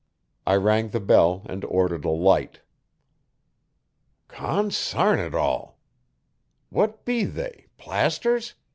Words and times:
I 0.47 0.55
rang 0.55 0.89
the 0.89 0.99
bell 0.99 1.43
and 1.45 1.63
ordered 1.63 2.05
a 2.05 2.09
light. 2.09 2.61
'Consam 4.29 5.19
it 5.19 5.35
all! 5.35 5.77
what 6.71 7.05
be 7.05 7.23
they 7.23 7.67
plasters?' 7.77 8.55